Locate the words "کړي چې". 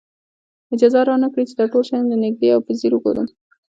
1.31-1.55